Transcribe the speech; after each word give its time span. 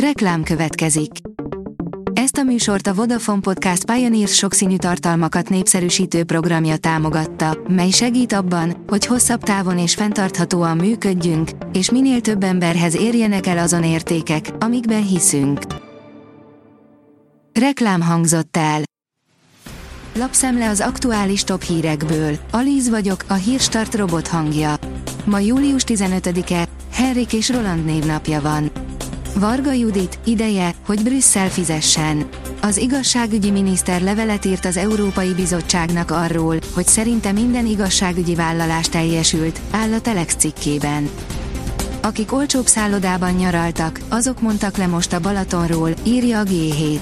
Reklám 0.00 0.42
következik. 0.42 1.10
Ezt 2.12 2.36
a 2.36 2.42
műsort 2.42 2.86
a 2.86 2.94
Vodafone 2.94 3.40
Podcast 3.40 3.84
Pioneers 3.84 4.34
sokszínű 4.34 4.76
tartalmakat 4.76 5.48
népszerűsítő 5.48 6.24
programja 6.24 6.76
támogatta, 6.76 7.58
mely 7.68 7.90
segít 7.90 8.32
abban, 8.32 8.84
hogy 8.86 9.06
hosszabb 9.06 9.42
távon 9.42 9.78
és 9.78 9.94
fenntarthatóan 9.94 10.76
működjünk, 10.76 11.50
és 11.72 11.90
minél 11.90 12.20
több 12.20 12.42
emberhez 12.42 12.96
érjenek 12.96 13.46
el 13.46 13.58
azon 13.58 13.84
értékek, 13.84 14.50
amikben 14.58 15.06
hiszünk. 15.06 15.60
Reklám 17.52 18.02
hangzott 18.02 18.56
el. 18.56 18.80
Lapszemle 20.14 20.68
az 20.68 20.80
aktuális 20.80 21.44
top 21.44 21.62
hírekből. 21.62 22.38
Alíz 22.50 22.88
vagyok, 22.88 23.24
a 23.28 23.34
hírstart 23.34 23.94
robot 23.94 24.28
hangja. 24.28 24.74
Ma 25.24 25.38
július 25.38 25.82
15-e, 25.86 26.68
Henrik 26.92 27.32
és 27.32 27.50
Roland 27.50 27.84
névnapja 27.84 28.40
van. 28.40 28.70
Varga 29.38 29.72
Judit, 29.72 30.18
ideje, 30.24 30.74
hogy 30.86 31.02
Brüsszel 31.02 31.48
fizessen. 31.48 32.28
Az 32.60 32.76
igazságügyi 32.76 33.50
miniszter 33.50 34.02
levelet 34.02 34.44
írt 34.44 34.64
az 34.64 34.76
Európai 34.76 35.32
Bizottságnak 35.32 36.10
arról, 36.10 36.56
hogy 36.74 36.86
szerinte 36.86 37.32
minden 37.32 37.66
igazságügyi 37.66 38.34
vállalás 38.34 38.88
teljesült, 38.88 39.60
áll 39.70 39.92
a 39.92 40.00
Telex 40.00 40.34
cikkében. 40.34 41.10
Akik 42.02 42.32
olcsóbb 42.32 42.66
szállodában 42.66 43.34
nyaraltak, 43.34 44.00
azok 44.08 44.40
mondtak 44.40 44.76
le 44.76 44.86
most 44.86 45.12
a 45.12 45.20
Balatonról, 45.20 45.90
írja 46.02 46.38
a 46.38 46.44
G7. 46.44 47.00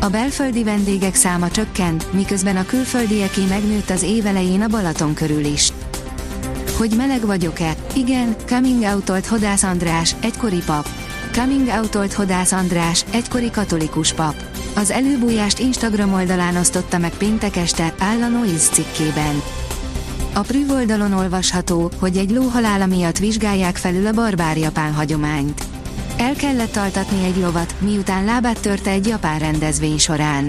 A 0.00 0.08
belföldi 0.08 0.62
vendégek 0.62 1.14
száma 1.14 1.50
csökkent, 1.50 2.12
miközben 2.12 2.56
a 2.56 2.66
külföldieké 2.66 3.44
megnőtt 3.48 3.90
az 3.90 4.02
évelején 4.02 4.62
a 4.62 4.68
Balaton 4.68 5.14
körül 5.14 5.44
is. 5.44 5.72
Hogy 6.76 6.94
meleg 6.96 7.26
vagyok-e? 7.26 7.74
Igen, 7.94 8.36
coming 8.46 8.82
out 8.82 9.26
Hodász 9.26 9.62
András, 9.62 10.14
egykori 10.20 10.62
pap. 10.66 10.99
Coming 11.32 11.68
out 11.68 12.14
Hodász 12.14 12.52
András, 12.52 13.04
egykori 13.12 13.50
katolikus 13.50 14.12
pap. 14.12 14.34
Az 14.76 14.90
előbújást 14.90 15.58
Instagram 15.58 16.12
oldalán 16.12 16.56
osztotta 16.56 16.98
meg 16.98 17.10
péntek 17.10 17.56
este, 17.56 17.94
áll 17.98 18.22
a 18.22 18.28
Noise 18.28 18.70
cikkében. 18.70 19.42
A 20.34 20.40
Prüv 20.40 20.70
oldalon 20.70 21.12
olvasható, 21.12 21.90
hogy 21.98 22.16
egy 22.16 22.30
ló 22.30 22.42
halála 22.42 22.86
miatt 22.86 23.18
vizsgálják 23.18 23.76
felül 23.76 24.06
a 24.06 24.12
barbár 24.12 24.56
japán 24.56 24.92
hagyományt. 24.92 25.62
El 26.16 26.34
kellett 26.34 26.76
altatni 26.76 27.24
egy 27.24 27.36
lovat, 27.36 27.74
miután 27.78 28.24
lábát 28.24 28.60
törte 28.60 28.90
egy 28.90 29.06
japán 29.06 29.38
rendezvény 29.38 29.98
során. 29.98 30.48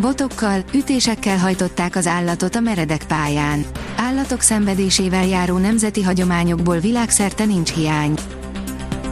Botokkal, 0.00 0.64
ütésekkel 0.74 1.38
hajtották 1.38 1.96
az 1.96 2.06
állatot 2.06 2.56
a 2.56 2.60
meredek 2.60 3.04
pályán. 3.06 3.64
Állatok 3.96 4.40
szenvedésével 4.40 5.26
járó 5.26 5.56
nemzeti 5.58 6.02
hagyományokból 6.02 6.78
világszerte 6.78 7.44
nincs 7.44 7.72
hiány. 7.72 8.14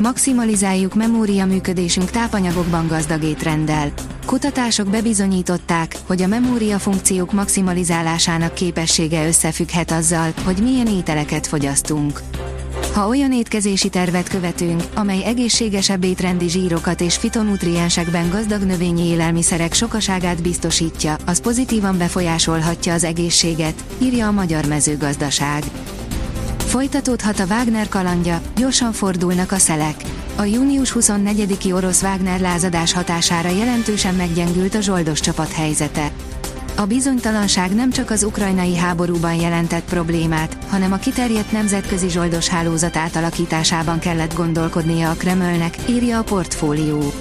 Maximalizáljuk 0.01 0.95
memória 0.95 1.47
működésünk 1.47 2.11
tápanyagokban 2.11 2.87
gazdag 2.87 3.23
étrenddel. 3.23 3.93
Kutatások 4.27 4.89
bebizonyították, 4.89 5.97
hogy 6.07 6.23
a 6.23 6.27
memória 6.27 6.79
funkciók 6.79 7.33
maximalizálásának 7.33 8.55
képessége 8.55 9.27
összefügghet 9.27 9.91
azzal, 9.91 10.33
hogy 10.45 10.63
milyen 10.63 10.87
ételeket 10.87 11.47
fogyasztunk. 11.47 12.21
Ha 12.95 13.09
olyan 13.09 13.33
étkezési 13.33 13.89
tervet 13.89 14.29
követünk, 14.29 14.83
amely 14.95 15.25
egészségesebb 15.25 16.05
étrendi 16.05 16.49
zsírokat 16.49 17.01
és 17.01 17.17
fitonutriensekben 17.17 18.31
gazdag 18.31 18.63
növényi 18.63 19.07
élelmiszerek 19.07 19.73
sokaságát 19.73 20.43
biztosítja, 20.43 21.17
az 21.27 21.41
pozitívan 21.41 21.99
befolyásolhatja 21.99 22.93
az 22.93 23.05
egészséget, 23.05 23.85
írja 23.99 24.27
a 24.27 24.33
Magyar 24.33 24.67
Mezőgazdaság. 24.67 25.65
Folytatódhat 26.79 27.39
a 27.39 27.45
Wagner 27.45 27.89
kalandja, 27.89 28.41
gyorsan 28.57 28.93
fordulnak 28.93 29.53
a 29.53 29.59
szelek. 29.59 30.03
A 30.37 30.43
június 30.43 30.95
24-i 31.01 31.75
orosz 31.75 32.03
Wagner 32.03 32.41
lázadás 32.41 32.93
hatására 32.93 33.49
jelentősen 33.49 34.15
meggyengült 34.15 34.75
a 34.75 34.81
zsoldos 34.81 35.21
csapat 35.21 35.53
helyzete. 35.53 36.11
A 36.77 36.85
bizonytalanság 36.87 37.75
nem 37.75 37.91
csak 37.91 38.11
az 38.11 38.23
ukrajnai 38.23 38.77
háborúban 38.77 39.35
jelentett 39.35 39.85
problémát, 39.85 40.57
hanem 40.69 40.93
a 40.93 40.97
kiterjedt 40.97 41.53
nemzetközi 41.53 42.09
zsoldos 42.09 42.49
hálózat 42.49 42.97
átalakításában 42.97 43.99
kellett 43.99 44.35
gondolkodnia 44.35 45.11
a 45.11 45.15
Kremlnek, 45.15 45.77
írja 45.89 46.19
a 46.19 46.23
portfólió. 46.23 47.13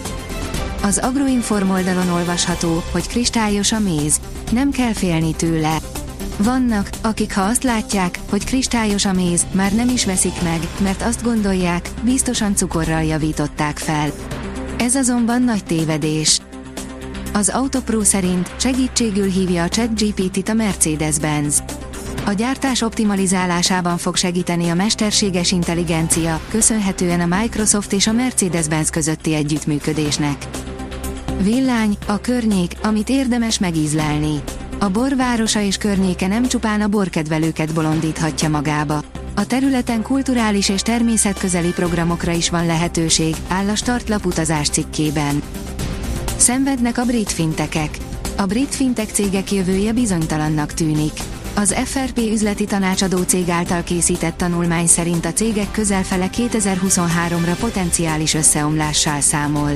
Az 0.84 0.97
Agroinform 0.97 1.69
oldalon 1.69 2.09
olvasható, 2.09 2.84
hogy 2.91 3.07
kristályos 3.07 3.72
a 3.72 3.79
méz. 3.79 4.19
Nem 4.51 4.72
kell 4.72 4.94
félni 4.94 5.35
tőle. 5.35 5.78
Vannak, 6.38 6.90
akik 7.02 7.34
ha 7.34 7.42
azt 7.42 7.64
látják, 7.64 8.20
hogy 8.30 8.44
kristályos 8.46 9.06
a 9.06 9.14
méz, 9.14 9.46
már 9.52 9.74
nem 9.74 9.90
is 9.90 10.06
veszik 10.06 10.42
meg, 10.44 10.59
mert 10.81 11.02
azt 11.02 11.24
gondolják, 11.24 11.90
biztosan 12.02 12.56
cukorral 12.56 13.03
javították 13.03 13.78
fel. 13.78 14.12
Ez 14.78 14.96
azonban 14.96 15.42
nagy 15.42 15.64
tévedés. 15.64 16.40
Az 17.34 17.50
Autopro 17.50 18.03
szerint 18.03 18.52
segítségül 18.59 19.30
hívja 19.30 19.64
a 19.64 19.70
ChatGPT-t 19.70 20.50
a 20.50 20.53
Mercedes-Benz. 20.53 21.64
A 22.25 22.31
gyártás 22.31 22.81
optimalizálásában 22.81 23.98
fog 23.98 24.16
segíteni 24.16 24.69
a 24.69 24.75
mesterséges 24.75 25.52
intelligencia, 25.52 26.40
köszönhetően 26.50 27.31
a 27.31 27.38
Microsoft 27.40 27.94
és 27.94 28.08
a 28.08 28.12
Mercedes-Benz 28.12 28.90
közötti 28.90 29.34
együttműködésnek. 29.34 30.48
Villány, 31.42 31.98
a 32.06 32.22
környék, 32.22 32.74
amit 32.84 33.09
érdemes 33.09 33.59
megízlelni. 33.59 34.42
A 34.79 34.89
borvárosa 34.89 35.61
és 35.61 35.77
környéke 35.77 36.27
nem 36.27 36.47
csupán 36.47 36.81
a 36.81 36.88
borkedvelőket 36.88 37.73
bolondíthatja 37.73 38.49
magába. 38.49 39.03
A 39.35 39.45
területen 39.45 40.01
kulturális 40.01 40.69
és 40.69 40.81
természetközeli 40.81 41.71
programokra 41.71 42.31
is 42.31 42.49
van 42.49 42.65
lehetőség, 42.65 43.35
áll 43.47 43.69
a 43.69 43.75
startlap 43.75 44.25
utazás 44.25 44.69
cikkében. 44.69 45.41
Szenvednek 46.38 46.97
a 46.97 47.03
brit 47.03 47.31
fintekek. 47.31 47.97
A 48.38 48.45
brit 48.45 48.75
fintek 48.75 49.09
cégek 49.09 49.51
jövője 49.51 49.93
bizonytalannak 49.93 50.73
tűnik. 50.73 51.13
Az 51.55 51.75
FRP 51.85 52.17
üzleti 52.17 52.65
tanácsadó 52.65 53.21
cég 53.21 53.49
által 53.49 53.83
készített 53.83 54.38
tanulmány 54.38 54.88
szerint 54.88 55.25
a 55.25 55.33
cégek 55.33 55.71
közelfele 55.71 56.29
2023-ra 56.38 57.55
potenciális 57.59 58.33
összeomlással 58.33 59.21
számol. 59.21 59.71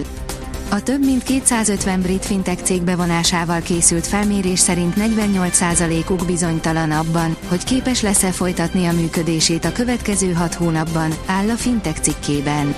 A 0.74 0.84
több 0.84 1.06
mint 1.06 1.24
250 1.24 2.02
brit 2.02 2.26
fintek 2.26 2.60
cég 2.60 2.82
bevonásával 2.82 3.62
készült 3.62 4.08
felmérés 4.08 4.60
szerint 4.60 4.94
48%-uk 4.98 6.26
bizonytalan 6.26 6.92
abban, 6.92 7.38
hogy 7.48 7.64
képes 7.64 8.02
lesz-e 8.02 8.32
folytatni 8.32 8.86
a 8.86 8.92
működését 8.92 9.66
a 9.66 9.72
következő 9.72 10.32
6 10.32 10.54
hónapban, 10.54 11.12
áll 11.26 11.50
a 11.50 11.56
fintek 11.56 11.98
cikkében. 11.98 12.76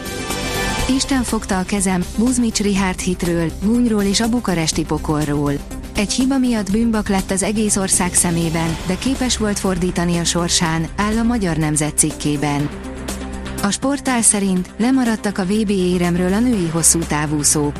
Isten 0.96 1.24
fogta 1.24 1.60
a 1.60 1.64
kezem, 1.64 2.04
Buzmics 2.18 2.60
Rihárd 2.60 3.00
hitről, 3.00 3.52
gúnyról 3.64 4.04
és 4.04 4.22
a 4.22 4.30
bukaresti 4.30 4.84
pokolról. 4.84 5.54
Egy 5.96 6.12
hiba 6.12 6.38
miatt 6.38 6.72
bűnbak 6.72 7.10
lett 7.10 7.32
az 7.32 7.44
egész 7.44 7.76
ország 7.76 8.14
szemében, 8.14 8.78
de 8.88 8.98
képes 8.98 9.38
volt 9.38 9.60
fordítani 9.60 10.18
a 10.18 10.24
sorsán, 10.24 10.88
áll 10.96 11.18
a 11.18 11.24
Magyar 11.24 11.58
Nemzet 11.58 11.98
cikkében. 11.98 12.70
A 13.64 13.72
sportál 13.72 14.22
szerint 14.22 14.70
lemaradtak 14.78 15.38
a 15.38 15.44
VB 15.44 15.70
éremről 15.70 16.34
a 16.34 16.40
női 16.40 16.68
hosszú 16.68 17.00
távúszók. 17.00 17.76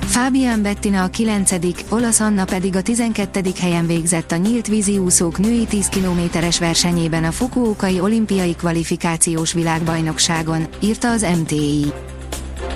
Fabian 0.00 0.62
Bettina 0.62 1.02
a 1.02 1.08
9., 1.08 1.50
olasz 1.88 2.20
Anna 2.20 2.44
pedig 2.44 2.76
a 2.76 2.82
12. 2.82 3.42
helyen 3.60 3.86
végzett 3.86 4.32
a 4.32 4.36
nyílt 4.36 4.66
vízi 4.66 4.98
úszók 4.98 5.38
női 5.38 5.64
10 5.64 5.86
kilométeres 5.86 6.58
versenyében 6.58 7.24
a 7.24 7.30
Fukuokai 7.30 8.00
olimpiai 8.00 8.54
kvalifikációs 8.54 9.52
világbajnokságon, 9.52 10.66
írta 10.80 11.10
az 11.10 11.26
MTI. 11.40 11.92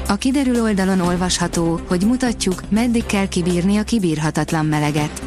A 0.09 0.15
kiderül 0.15 0.63
oldalon 0.63 1.01
olvasható, 1.01 1.81
hogy 1.89 2.05
mutatjuk, 2.07 2.63
meddig 2.69 3.07
kell 3.07 3.29
kibírni 3.29 3.77
a 3.77 3.83
kibírhatatlan 3.83 4.67
meleget. 4.67 5.23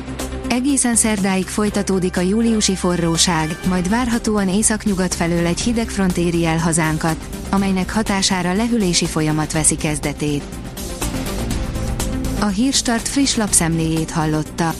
Egészen 0.54 0.96
szerdáig 0.96 1.46
folytatódik 1.46 2.18
a 2.18 2.22
júliusi 2.22 2.76
forróság, 2.76 3.60
majd 3.68 3.90
várhatóan 3.90 4.50
északnyugat 4.50 5.16
felől 5.16 5.46
egy 5.46 5.60
hideg 5.60 5.90
front 5.90 6.18
éri 6.18 6.46
el 6.46 6.58
hazánkat, 6.58 7.16
amelynek 7.50 7.94
hatására 7.94 8.54
lehűlési 8.54 9.06
folyamat 9.06 9.52
veszi 9.52 9.76
kezdetét. 9.76 10.44
A 12.40 12.46
Hírstart 12.46 13.08
friss 13.08 13.36
lapszemléjét 13.36 14.12
hallotta. 14.12 14.74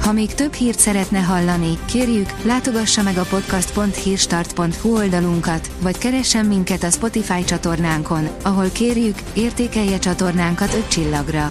Ha 0.00 0.12
még 0.12 0.34
több 0.34 0.52
hírt 0.52 0.78
szeretne 0.78 1.18
hallani, 1.18 1.78
kérjük, 1.84 2.30
látogassa 2.42 3.02
meg 3.02 3.18
a 3.18 3.24
podcast.hírstart.hu 3.24 4.96
oldalunkat, 4.96 5.70
vagy 5.80 5.98
keressen 5.98 6.46
minket 6.46 6.82
a 6.82 6.90
Spotify 6.90 7.44
csatornánkon, 7.44 8.28
ahol 8.42 8.68
kérjük, 8.72 9.18
értékelje 9.34 9.98
csatornánkat 9.98 10.74
5 10.74 10.88
csillagra. 10.88 11.50